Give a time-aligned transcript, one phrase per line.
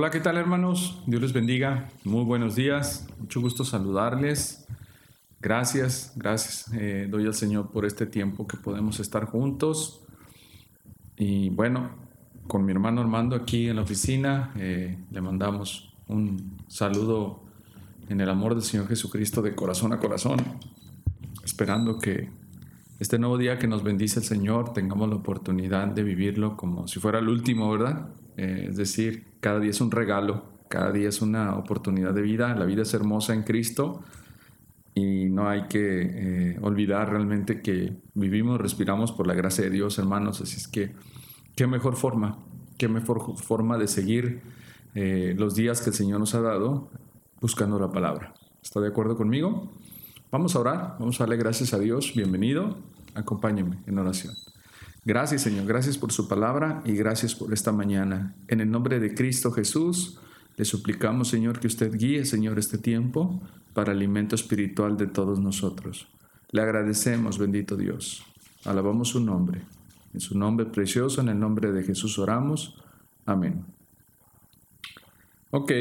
[0.00, 0.96] Hola, ¿qué tal hermanos?
[1.08, 1.88] Dios les bendiga.
[2.04, 3.08] Muy buenos días.
[3.18, 4.64] Mucho gusto saludarles.
[5.40, 6.72] Gracias, gracias.
[6.72, 10.02] Eh, doy al Señor por este tiempo que podemos estar juntos.
[11.16, 11.90] Y bueno,
[12.46, 17.42] con mi hermano Armando aquí en la oficina, eh, le mandamos un saludo
[18.08, 20.38] en el amor del Señor Jesucristo de corazón a corazón,
[21.42, 22.30] esperando que
[23.00, 27.00] este nuevo día que nos bendice el Señor tengamos la oportunidad de vivirlo como si
[27.00, 28.10] fuera el último, ¿verdad?
[28.38, 32.54] Eh, es decir, cada día es un regalo, cada día es una oportunidad de vida,
[32.54, 34.04] la vida es hermosa en Cristo
[34.94, 39.98] y no hay que eh, olvidar realmente que vivimos, respiramos por la gracia de Dios,
[39.98, 40.94] hermanos, así es que
[41.56, 42.38] qué mejor forma,
[42.78, 44.40] qué mejor forma de seguir
[44.94, 46.90] eh, los días que el Señor nos ha dado
[47.40, 48.34] buscando la palabra.
[48.62, 49.72] ¿Está de acuerdo conmigo?
[50.30, 52.76] Vamos a orar, vamos a darle gracias a Dios, bienvenido,
[53.14, 54.34] acompáñeme en oración.
[55.08, 58.34] Gracias Señor, gracias por su palabra y gracias por esta mañana.
[58.46, 60.20] En el nombre de Cristo Jesús,
[60.58, 63.40] le suplicamos Señor que usted guíe Señor este tiempo
[63.72, 66.08] para alimento espiritual de todos nosotros.
[66.50, 68.22] Le agradecemos, bendito Dios.
[68.66, 69.62] Alabamos su nombre.
[70.12, 72.76] En su nombre precioso, en el nombre de Jesús oramos.
[73.24, 73.64] Amén.
[75.52, 75.72] Ok,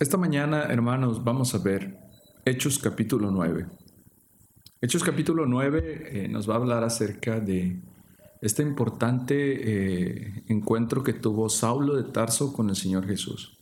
[0.00, 1.96] esta mañana hermanos vamos a ver
[2.44, 3.68] Hechos capítulo 9.
[4.80, 7.80] Hechos capítulo 9 eh, nos va a hablar acerca de
[8.40, 13.56] este importante eh, encuentro que tuvo Saulo de Tarso con el Señor Jesús.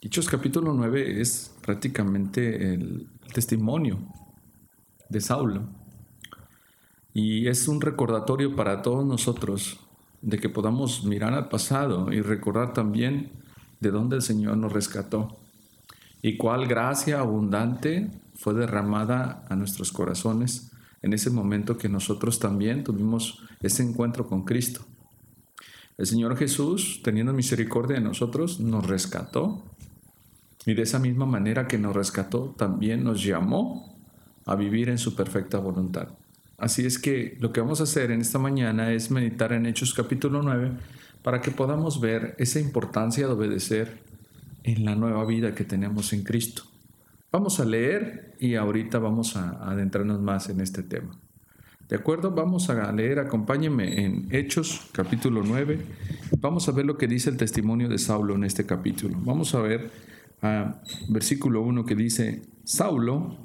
[0.00, 3.98] Hechos capítulo 9 es prácticamente el testimonio
[5.08, 5.62] de Saulo
[7.14, 9.80] y es un recordatorio para todos nosotros
[10.20, 13.30] de que podamos mirar al pasado y recordar también
[13.80, 15.36] de dónde el Señor nos rescató
[16.22, 20.70] y cuál gracia abundante fue derramada a nuestros corazones
[21.02, 24.84] en ese momento que nosotros también tuvimos ese encuentro con Cristo.
[25.96, 29.64] El Señor Jesús, teniendo misericordia de nosotros, nos rescató
[30.64, 33.96] y de esa misma manera que nos rescató, también nos llamó
[34.44, 36.08] a vivir en su perfecta voluntad.
[36.56, 39.94] Así es que lo que vamos a hacer en esta mañana es meditar en Hechos
[39.94, 40.72] capítulo 9
[41.22, 44.02] para que podamos ver esa importancia de obedecer
[44.64, 46.64] en la nueva vida que tenemos en Cristo.
[47.30, 51.20] Vamos a leer y ahorita vamos a adentrarnos más en este tema.
[51.86, 52.30] ¿De acuerdo?
[52.30, 55.78] Vamos a leer, acompáñenme en Hechos capítulo 9.
[56.40, 59.18] Vamos a ver lo que dice el testimonio de Saulo en este capítulo.
[59.20, 59.90] Vamos a ver
[60.40, 60.80] a
[61.10, 63.36] versículo 1 que dice, Saulo,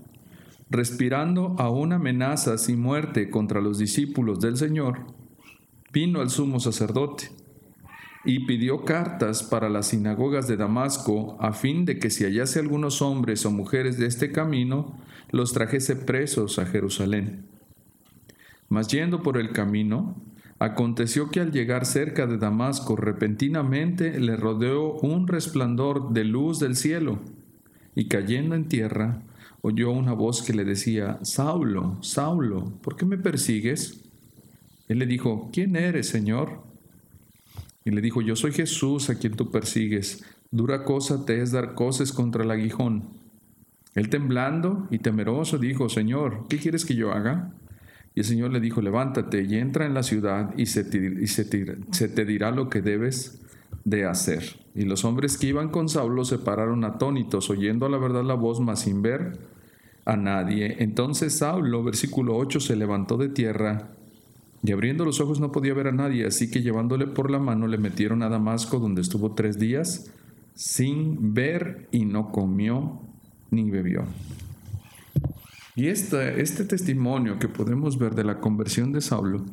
[0.70, 5.08] respirando aún amenazas y muerte contra los discípulos del Señor,
[5.92, 7.32] vino al sumo sacerdote
[8.26, 13.02] y pidió cartas para las sinagogas de Damasco a fin de que si hallase algunos
[13.02, 14.98] hombres o mujeres de este camino,
[15.32, 17.46] los trajese presos a Jerusalén.
[18.70, 20.16] Mas yendo por el camino,
[20.60, 26.76] aconteció que al llegar cerca de Damasco repentinamente le rodeó un resplandor de luz del
[26.76, 27.20] cielo,
[27.96, 29.22] y cayendo en tierra,
[29.62, 34.04] oyó una voz que le decía, Saulo, Saulo, ¿por qué me persigues?
[34.88, 36.73] Él le dijo, ¿quién eres, Señor?
[37.86, 40.24] Y le dijo, yo soy Jesús a quien tú persigues.
[40.52, 43.10] Dura cosa te es dar cosas contra el aguijón.
[43.96, 47.54] Él temblando y temeroso dijo, Señor, ¿qué quieres que yo haga?
[48.16, 52.08] Y el Señor le dijo, levántate y entra en la ciudad y, se te, se
[52.08, 53.42] te dirá lo que debes
[53.84, 54.44] de hacer.
[54.76, 58.36] Y los hombres que iban con Saulo se pararon atónitos, oyendo a la verdad la
[58.36, 59.40] voz, mas sin ver
[60.06, 60.78] a nadie.
[60.80, 63.92] Entonces Saulo, versículo 8, se levantó de tierra
[64.64, 67.68] y abriendo los ojos no podía ver a nadie, así que llevándole por la mano
[67.68, 70.12] le metieron a Damasco, donde estuvo tres días
[70.56, 73.02] sin ver y no comió
[73.52, 74.06] ni bebió.
[75.76, 79.44] Y este, este testimonio que podemos ver de la conversión de Saulo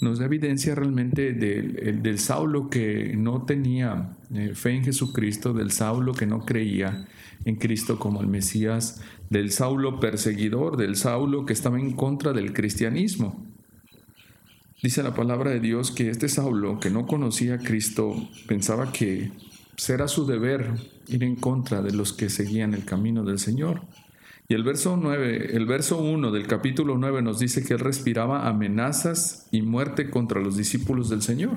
[0.00, 5.70] nos da evidencia realmente del, del Saulo que no tenía eh, fe en Jesucristo, del
[5.70, 7.08] Saulo que no creía
[7.46, 12.52] en Cristo como el Mesías, del Saulo perseguidor, del Saulo que estaba en contra del
[12.52, 13.55] cristianismo.
[14.82, 18.14] Dice la palabra de Dios que este Saulo, que no conocía a Cristo,
[18.46, 19.30] pensaba que
[19.76, 20.70] será su deber
[21.08, 23.82] ir en contra de los que seguían el camino del Señor.
[24.48, 28.46] Y el verso 9, el verso 1 del capítulo 9 nos dice que él respiraba
[28.46, 31.56] amenazas y muerte contra los discípulos del Señor.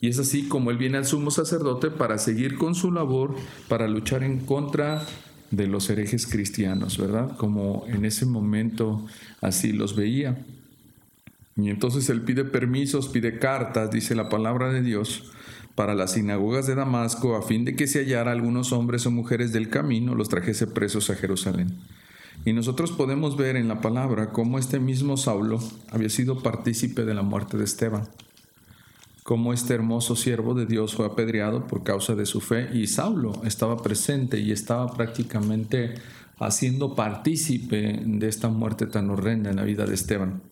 [0.00, 3.34] Y es así como él viene al sumo sacerdote para seguir con su labor,
[3.68, 5.06] para luchar en contra
[5.50, 7.36] de los herejes cristianos, ¿verdad?
[7.36, 9.06] Como en ese momento
[9.40, 10.44] así los veía.
[11.56, 15.30] Y entonces él pide permisos, pide cartas, dice la palabra de Dios,
[15.74, 19.52] para las sinagogas de Damasco, a fin de que se hallara algunos hombres o mujeres
[19.52, 21.78] del camino, los trajese presos a Jerusalén.
[22.44, 25.60] Y nosotros podemos ver en la palabra cómo este mismo Saulo
[25.90, 28.08] había sido partícipe de la muerte de Esteban.
[29.22, 33.40] cómo este hermoso siervo de Dios fue apedreado por causa de su fe y Saulo
[33.46, 35.94] estaba presente y estaba prácticamente
[36.38, 40.42] haciendo partícipe de esta muerte tan horrenda en la vida de Esteban.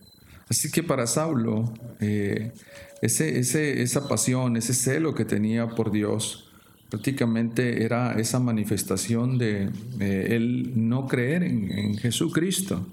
[0.52, 2.52] Así que para Saulo, eh,
[3.00, 3.40] ese,
[3.80, 6.52] esa pasión, ese celo que tenía por Dios,
[6.90, 12.86] prácticamente era esa manifestación de él no creer en, Jesucristo.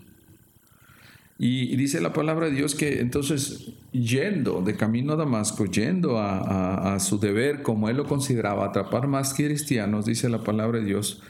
[1.38, 6.98] Y, dice la palabra de Dios que entonces yendo de camino a Damasco, yendo a,
[7.02, 11.22] su deber como él lo consideraba, atrapar más cristianos, dice la palabra de Dios,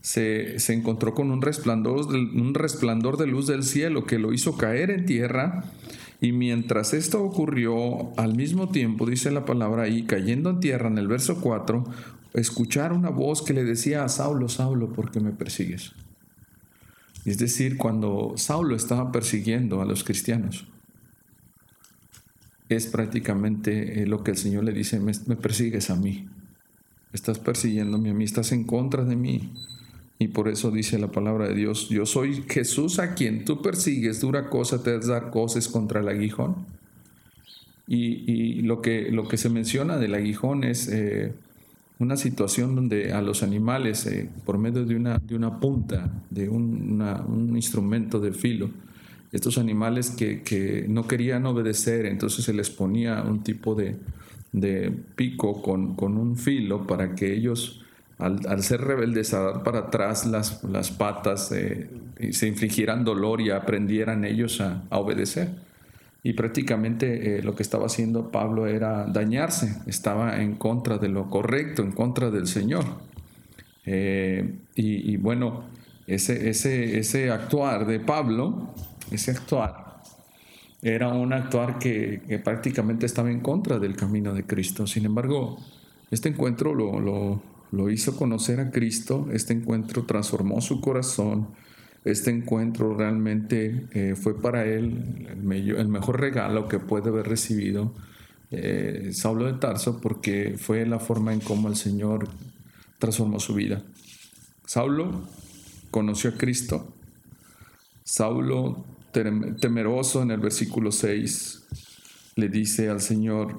[0.00, 4.90] se, encontró con un resplandor, un resplandor de luz del cielo que lo hizo caer
[4.90, 5.64] en tierra.
[6.20, 10.98] Y mientras esto ocurrió, al mismo tiempo, dice la palabra ahí, cayendo en tierra en
[10.98, 11.84] el verso 4,
[12.34, 15.92] escuchar una voz que le decía a Saulo, Saulo, ¿por qué me persigues?
[17.24, 20.66] Es decir, cuando Saulo estaba persiguiendo a los cristianos,
[22.68, 26.28] es prácticamente eh, lo que el Señor le dice, me, me persigues a mí,
[27.12, 29.52] estás persiguiéndome a mí, estás en contra de mí.
[30.18, 34.20] Y por eso dice la palabra de Dios, yo soy Jesús a quien tú persigues,
[34.20, 36.56] dura cosa te dar cosas contra el aguijón.
[37.86, 41.32] Y, lo, que, lo que se menciona del aguijón es eh,
[41.98, 46.50] una situación donde a los animales, eh, por medio de una, de una punta, de
[46.50, 48.68] un, un instrumento de filo,
[49.32, 53.96] estos animales que, que, no querían obedecer, entonces se les ponía un tipo de,
[54.52, 57.82] de pico con, con, un filo para que ellos
[58.18, 61.88] al, ser rebeldes, a dar para atrás las, las patas, eh,
[62.18, 65.48] y se infligieran dolor y aprendieran ellos a, obedecer.
[66.24, 71.30] Y prácticamente eh, lo que estaba haciendo Pablo era dañarse, estaba en contra de lo
[71.30, 72.84] correcto, en contra del Señor.
[73.86, 75.64] Eh, y, bueno,
[76.06, 78.74] ese, ese, ese actuar de Pablo,
[79.12, 80.02] ese actuar,
[80.82, 84.86] era un actuar que, que, prácticamente estaba en contra del camino de Cristo.
[84.86, 85.58] Sin embargo,
[86.10, 91.48] este encuentro lo, lo, lo hizo conocer a Cristo, este encuentro transformó su corazón,
[92.04, 97.92] este encuentro realmente eh, fue para él el, mejor regalo que puede haber recibido
[98.50, 102.28] eh, Saulo de Tarso porque fue la forma en cómo el Señor
[102.98, 103.82] transformó su vida.
[104.64, 105.22] Saulo
[105.90, 106.94] conoció a Cristo,
[108.04, 111.58] Saulo temeroso en el versículo 6
[112.36, 113.58] le dice al Señor,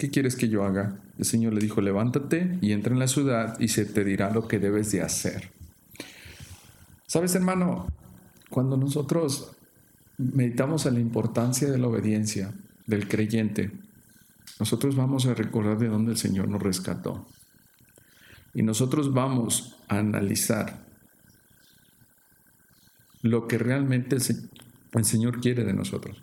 [0.00, 0.96] ¿qué quieres que yo haga?
[1.18, 4.48] El Señor le dijo, levántate y entra en la ciudad y se te dirá lo
[4.48, 5.50] que debes de hacer.
[7.06, 7.86] Sabes, hermano,
[8.48, 9.52] cuando nosotros
[10.16, 12.54] meditamos en la importancia de la obediencia
[12.86, 13.72] del creyente,
[14.58, 17.26] nosotros vamos a recordar de dónde el Señor nos rescató.
[18.54, 20.82] Y nosotros vamos a analizar
[23.20, 26.22] lo que realmente el, Señor quiere de nosotros.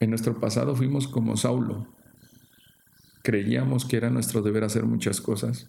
[0.00, 1.86] En nuestro pasado fuimos como Saulo.
[3.22, 5.68] Creíamos que era nuestro deber hacer muchas cosas.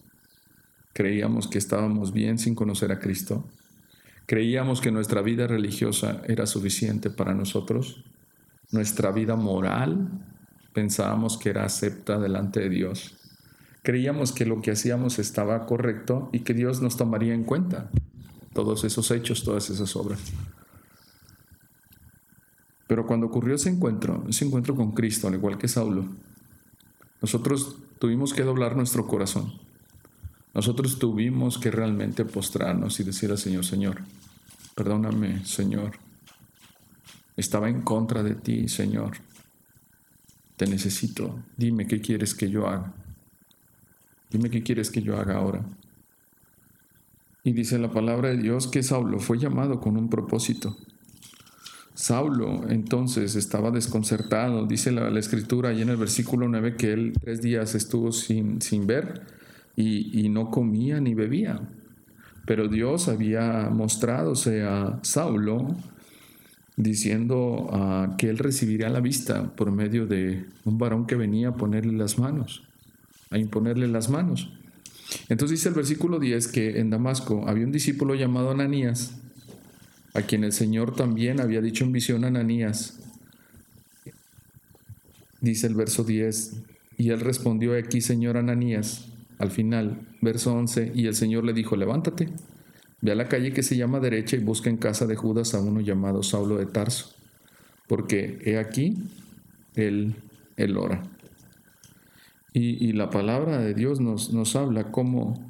[0.94, 3.46] Creíamos que estábamos bien sin conocer a Cristo.
[4.26, 8.06] Creíamos que nuestra vida religiosa era suficiente para nosotros.
[8.72, 10.10] Nuestra vida moral
[10.74, 13.18] pensábamos que era acepta delante de Dios.
[13.84, 17.90] Creíamos que lo que hacíamos estaba correcto y que Dios nos tomaría en cuenta
[18.54, 20.22] todos esos hechos, todas esas obras.
[22.92, 26.10] Pero cuando ocurrió ese encuentro, ese encuentro con Cristo, al igual que Saulo,
[27.22, 29.54] nosotros tuvimos que doblar nuestro corazón.
[30.54, 34.02] Nosotros tuvimos que realmente postrarnos y decir al Señor, Señor,
[34.76, 35.94] perdóname, Señor.
[37.38, 39.20] Estaba en contra de ti, Señor.
[40.58, 41.40] Te necesito.
[41.56, 42.92] Dime qué quieres que yo haga.
[44.30, 45.64] Dime qué quieres que yo haga ahora.
[47.46, 50.76] Y dice la palabra de Dios que Saulo fue llamado con un propósito.
[52.02, 57.44] Saulo entonces estaba desconcertado, dice la, escritura ahí en el versículo 9 que él tres
[57.44, 59.22] días estuvo sin, sin ver
[59.76, 61.62] y, no comía ni bebía.
[62.48, 65.76] Pero Dios había mostrádose a Saulo
[66.76, 71.56] diciendo ah, que él recibiría la vista por medio de un varón que venía a
[71.56, 72.64] ponerle las manos,
[73.30, 74.52] a imponerle las manos.
[75.30, 79.21] Entonces dice el versículo 10 que en Damasco había un discípulo llamado Ananías
[80.14, 83.00] a quien el Señor también había dicho en visión a Ananías.
[85.40, 86.62] Dice el verso 10,
[86.98, 89.08] y él respondió aquí, Señor Ananías,
[89.40, 92.30] al final, verso 11, y el Señor le dijo, levántate,
[93.02, 95.62] ve a la calle que se llama derecha y busca en casa de Judas a
[95.62, 97.16] uno llamado Saulo de Tarso,
[97.88, 98.98] porque he aquí,
[99.76, 100.16] él,
[100.58, 101.02] él ora.
[102.54, 105.42] Y, la palabra de Dios nos, nos habla como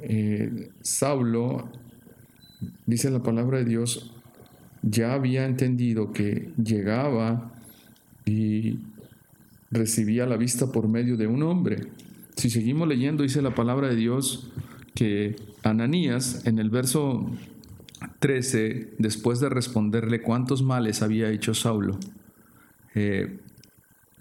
[0.00, 1.70] eh, Saulo
[2.86, 4.12] dice la palabra de Dios,
[4.82, 7.52] ya había entendido que llegaba
[8.24, 8.78] y
[9.70, 11.88] recibía la vista por medio de un hombre.
[12.36, 14.50] Si seguimos leyendo, dice la palabra de Dios
[14.94, 17.30] que Ananías en el verso
[18.18, 21.98] 13, después de responderle cuántos males había hecho Saulo,
[22.94, 23.38] eh,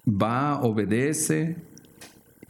[0.08, 1.58] va, obedece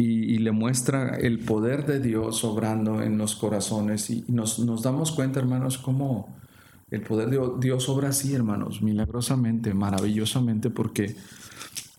[0.02, 4.10] y, le muestra el poder de Dios obrando en los corazones.
[4.10, 6.36] Y nos, damos cuenta, hermanos, cómo
[6.90, 11.16] el poder de Dios obra así, hermanos, milagrosamente, maravillosamente, porque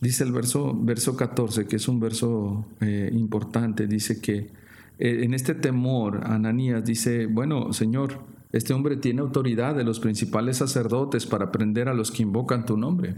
[0.01, 4.51] dice el verso, verso 14, que es un verso eh, importante, dice que
[4.99, 8.19] eh, en este temor, Ananías dice, bueno, Señor,
[8.51, 12.77] este hombre tiene autoridad de los principales sacerdotes para prender a los que invocan tu
[12.77, 13.15] nombre.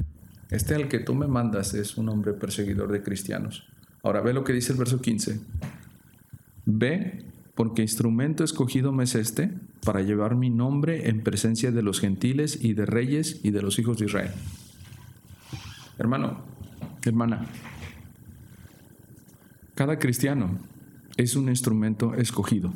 [0.50, 3.68] Este al que tú me mandas es un hombre perseguidor de cristianos.
[4.06, 5.40] Ahora ve lo que dice el verso 15.
[6.68, 9.50] Ve, porque instrumento escogido me es este
[9.84, 13.80] para llevar mi nombre en presencia de los gentiles y de reyes y de los
[13.80, 14.32] hijos de Israel.
[15.98, 16.38] Hermano,
[17.04, 17.48] hermana,
[19.74, 20.60] cada cristiano
[21.18, 22.72] es un instrumento escogido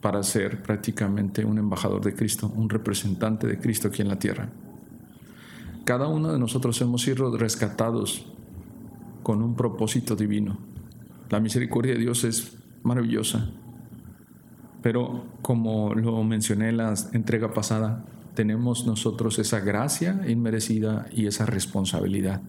[0.00, 4.48] para ser prácticamente un embajador de Cristo, un representante de Cristo aquí en la tierra.
[5.84, 8.26] Cada uno de nosotros hemos sido rescatados
[9.22, 10.58] con un propósito divino.
[11.30, 13.50] La misericordia de Dios es maravillosa,
[14.82, 21.46] pero como lo mencioné en la entrega pasada, tenemos nosotros esa gracia inmerecida y esa
[21.46, 22.42] responsabilidad.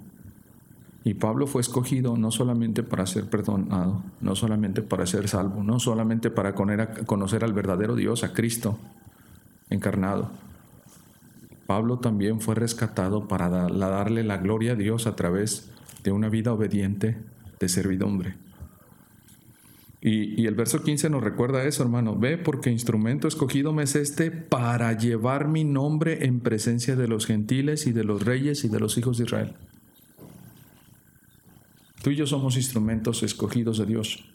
[1.05, 5.79] Y Pablo fue escogido no solamente para ser perdonado, no solamente para ser salvo, no
[5.79, 8.77] solamente para conocer al verdadero Dios, a Cristo
[9.69, 10.31] encarnado.
[11.67, 15.72] Pablo también fue rescatado para darle la gloria a Dios a través
[16.03, 17.17] de una vida obediente
[17.59, 18.35] de servidumbre.
[20.05, 22.17] Y, el verso 15 nos recuerda eso, hermano.
[22.17, 27.25] Ve, porque instrumento escogido me es este para llevar mi nombre en presencia de los
[27.25, 29.53] gentiles y de los reyes y de los hijos de Israel.
[32.01, 34.25] Tú y yo somos instrumentos escogidos de Dios.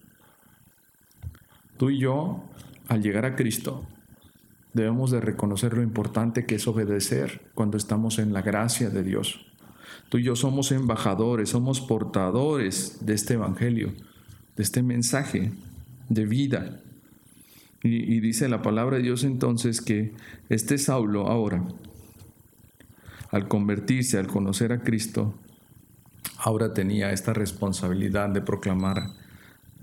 [1.76, 2.42] Tú y yo,
[2.88, 3.84] al llegar a Cristo,
[4.72, 9.47] debemos de reconocer lo importante que es obedecer cuando estamos en la gracia de Dios.
[10.08, 13.92] Tú y yo somos embajadores, somos portadores de este Evangelio,
[14.56, 15.52] de este mensaje
[16.08, 16.80] de vida.
[17.82, 20.12] Y, dice la palabra de Dios entonces que
[20.48, 21.62] este Saulo ahora,
[23.30, 25.34] al convertirse, al conocer a Cristo,
[26.38, 29.10] ahora tenía esta responsabilidad de proclamar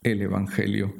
[0.03, 0.93] el Evangelio.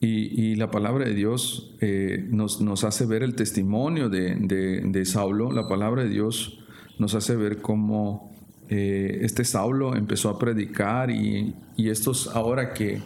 [0.00, 5.50] Y, la palabra de Dios eh, nos, nos, hace ver el testimonio de, de, Saulo.
[5.52, 6.60] La palabra de Dios
[6.98, 8.27] nos hace ver cómo
[8.68, 13.00] eh, este Saulo empezó a predicar y, y estos ahora que,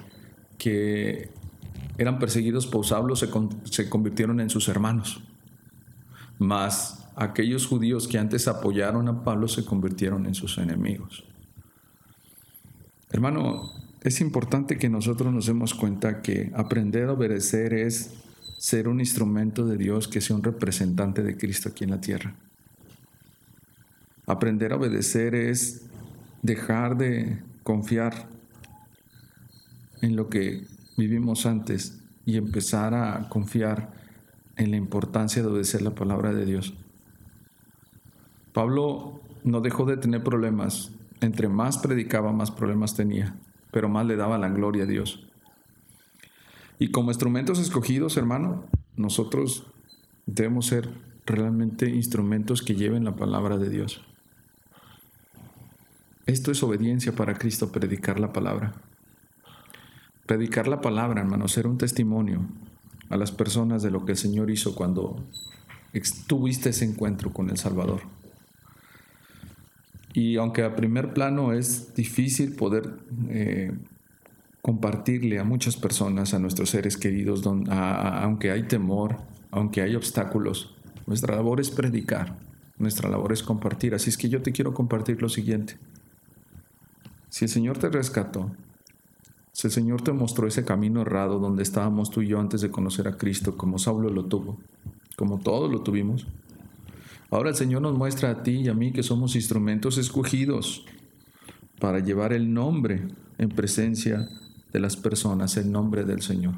[0.59, 1.31] que,
[1.99, 3.29] eran perseguidos por Saulo se,
[3.65, 5.23] se convirtieron en sus hermanos.
[6.39, 11.25] Mas aquellos judíos que antes apoyaron a Pablo se convirtieron en sus enemigos.
[13.11, 13.71] Hermano,
[14.03, 18.15] es importante que nosotros nos demos cuenta que aprender a obedecer es
[18.59, 22.35] ser un instrumento de Dios que sea un representante de Cristo aquí en la tierra.
[24.27, 25.87] Aprender a obedecer es
[26.43, 28.29] dejar de confiar
[30.01, 30.65] en lo que
[30.97, 33.93] vivimos antes y empezar a confiar
[34.57, 36.75] en la importancia de obedecer la palabra de Dios.
[38.53, 43.35] Pablo no dejó de tener problemas entre más predicaba, más problemas tenía,
[43.71, 45.27] pero más le daba la gloria a Dios.
[46.79, 48.65] Y como instrumentos escogidos, hermano,
[48.97, 49.67] nosotros
[50.27, 50.91] debemos ser
[51.27, 54.05] realmente instrumentos que lleven la palabra de Dios.
[56.27, 58.75] Esto es obediencia para Cristo, predicar la palabra.
[60.27, 62.47] Predicar la palabra, hermano, ser un testimonio
[63.09, 65.23] a las personas de lo que el Señor hizo cuando
[66.27, 68.03] tuviste ese encuentro con el Salvador.
[70.15, 72.91] Y aunque a primer plano es difícil poder
[73.29, 73.73] eh,
[74.61, 79.17] compartirle a muchas personas, a nuestros seres queridos, aunque hay temor,
[79.51, 80.75] aunque hay obstáculos,
[81.07, 82.37] nuestra labor es predicar,
[82.79, 83.95] nuestra labor es compartir.
[83.95, 85.77] Así es que yo te quiero compartir lo siguiente.
[87.33, 88.51] Si el Señor te rescató,
[89.53, 92.71] si el Señor te mostró ese camino errado donde estábamos tú y yo antes de
[92.71, 94.59] conocer a Cristo, como Saulo lo tuvo,
[95.17, 96.27] como todos lo tuvimos,
[97.33, 100.85] Ahora el Señor nos muestra a ti y a mí que somos instrumentos escogidos
[101.81, 103.09] para llevar el nombre
[103.39, 104.29] en presencia
[104.71, 106.57] de las personas, el nombre del Señor.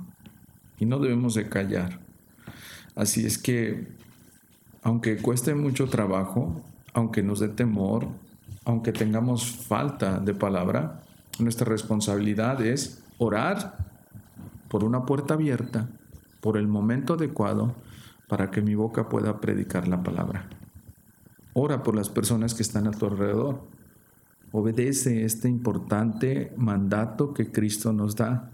[0.81, 2.01] Y no debemos de callar.
[2.97, 3.87] Así es que,
[4.83, 6.61] aunque cueste mucho trabajo,
[6.93, 8.09] aunque nos dé temor,
[8.65, 11.03] aunque tengamos falta de palabra,
[11.39, 13.77] nuestra responsabilidad es orar
[14.69, 15.89] por una puerta abierta,
[16.41, 17.75] por el momento adecuado,
[18.29, 20.49] para que mi boca pueda predicar la palabra.
[21.53, 23.63] Ora por las personas que están a tu alrededor.
[24.51, 28.53] obedece este importante mandato que Cristo nos da.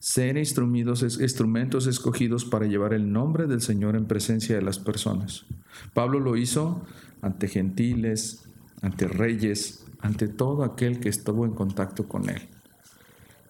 [0.00, 5.46] Ser instrumentos, instrumentos escogidos para llevar el nombre del Señor en presencia de las personas.
[5.94, 6.82] Pablo lo hizo
[7.22, 8.48] ante gentiles,
[8.82, 12.42] ante reyes, ante todo aquel que estuvo en contacto con él.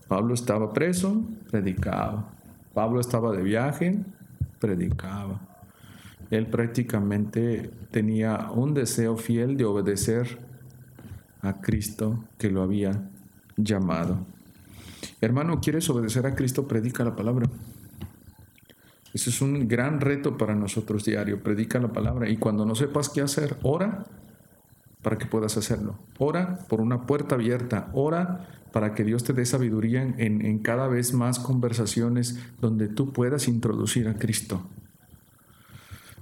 [0.08, 2.30] Pablo estaba preso, predicaba.
[2.72, 3.98] Pablo estaba de viaje,
[4.58, 5.40] predicaba.
[6.30, 10.38] Él prácticamente tenía un deseo fiel de obedecer
[11.40, 13.08] a Cristo que lo había
[13.56, 14.26] llamado.
[15.20, 16.66] Hermano, ¿quieres obedecer a Cristo?
[16.66, 17.48] Predica la palabra.
[19.12, 21.42] Ese es un gran reto para nosotros diario.
[21.42, 22.28] Predica la palabra.
[22.28, 24.04] Y cuando no sepas qué hacer, ora
[25.02, 25.98] para que puedas hacerlo.
[26.18, 27.88] Ora por una puerta abierta.
[27.92, 33.12] Ora para que Dios te dé sabiduría en, en cada vez más conversaciones donde tú
[33.12, 34.62] puedas introducir a Cristo.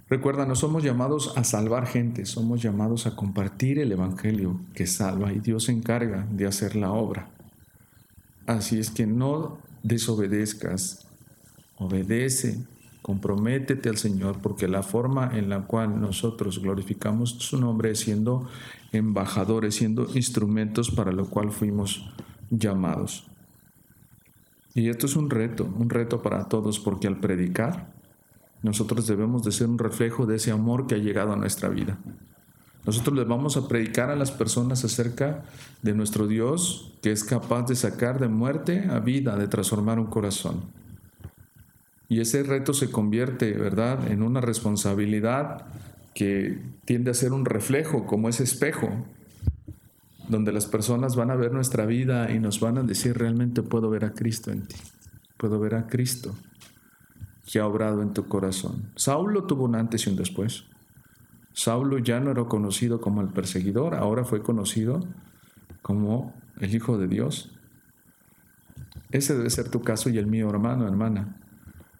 [0.09, 5.33] Recuerda, no somos llamados a salvar gente, somos llamados a compartir el Evangelio que salva
[5.33, 7.29] y Dios se encarga de hacer la obra.
[8.47, 11.09] Así es que no desobedezcas,
[11.77, 12.65] obedece,
[13.07, 18.49] comprométete al Señor, porque la forma en la cual nosotros glorificamos su nombre es siendo
[18.91, 22.11] embajadores, siendo instrumentos para lo cual fuimos
[22.51, 23.29] llamados.
[24.75, 27.93] Y esto es un reto, un reto para todos, porque al predicar,
[28.65, 32.01] nosotros debemos de ser un reflejo de ese amor que ha llegado a nuestra vida.
[32.85, 35.45] Nosotros les vamos a predicar a las personas acerca
[35.81, 40.07] de nuestro Dios que es capaz de sacar de muerte a vida, de transformar un
[40.07, 40.86] corazón.
[42.09, 45.67] Y ese reto se convierte, ¿verdad?, en una responsabilidad
[46.15, 48.89] que tiende a ser un reflejo, como ese espejo,
[50.29, 53.91] donde las personas van a ver nuestra vida y nos van a decir, realmente puedo
[53.91, 54.77] ver a Cristo en ti,
[55.37, 56.35] puedo ver a Cristo
[57.51, 58.91] que ha obrado en tu corazón.
[58.97, 60.65] Saulo tuvo un antes y un después.
[61.53, 65.01] Saulo ya no era conocido como el perseguidor, ahora fue conocido
[65.81, 67.53] como el Hijo de Dios.
[69.11, 71.37] Ese debe ser tu caso y el mío, hermano, hermana.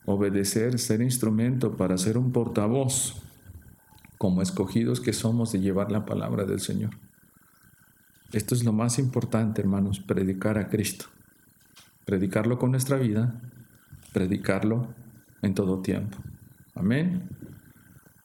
[0.07, 3.21] Obedecer, ser instrumento para ser un portavoz,
[4.19, 6.91] como escogidos que somos de llevar la palabra del Señor.
[8.33, 11.07] Esto es lo más importante, hermanos, predicar a Cristo.
[12.05, 13.41] Predicarlo con nuestra vida,
[14.13, 14.89] predicarlo
[15.43, 16.19] en todo tiempo.
[16.75, 17.29] Amén.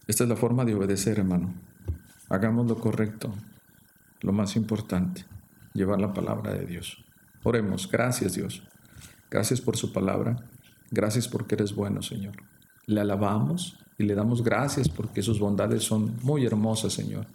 [0.08, 1.54] Esta es la forma de obedecer, hermano.
[2.30, 3.34] Hagamos lo correcto,
[4.22, 5.26] lo más importante,
[5.74, 7.04] llevar la palabra de Dios.
[7.44, 8.64] Oremos, gracias Dios.
[9.30, 10.51] Gracias por su palabra.
[10.92, 12.36] Gracias porque eres bueno, Señor.
[12.86, 17.26] Le alabamos y le damos gracias porque sus bondades son muy hermosas, Señor.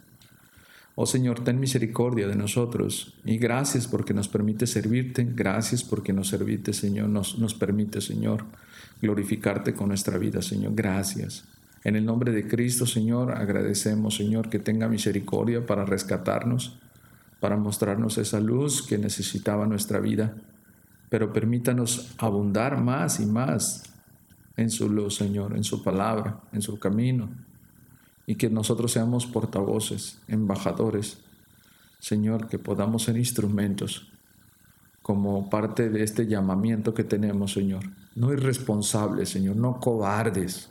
[0.99, 6.29] Oh Señor, ten misericordia de nosotros y gracias porque nos permite servirte, gracias porque nos
[6.29, 8.45] serviste, Señor, nos, nos permite, Señor,
[8.99, 10.73] glorificarte con nuestra vida, Señor.
[10.73, 11.45] Gracias.
[11.83, 16.79] En el nombre de Cristo, Señor, agradecemos, Señor, que tenga misericordia para rescatarnos,
[17.39, 20.35] para mostrarnos esa luz que necesitaba nuestra vida,
[21.09, 23.83] pero permítanos abundar más y más
[24.55, 27.29] en su luz, Señor, en su palabra, en su camino
[28.27, 31.19] y que nosotros seamos portavoces, embajadores,
[31.99, 34.11] Señor, que podamos ser instrumentos
[35.01, 37.83] como parte de este llamamiento que tenemos, Señor.
[38.15, 40.69] No irresponsables, Señor, no cobardes,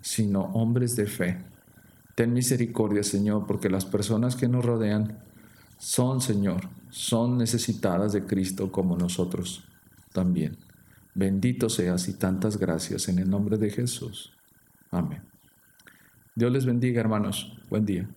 [0.00, 1.44] sino hombres de fe.
[2.14, 5.18] Ten misericordia, Señor, porque las personas que nos rodean
[5.78, 9.64] son, Señor, son necesitadas de Cristo como nosotros
[10.12, 10.56] también.
[11.14, 14.32] Bendito seas y tantas gracias en el nombre de Jesús.
[14.90, 15.22] Amén.
[16.34, 17.52] Dios les bendiga, hermanos.
[17.68, 18.08] Buen día.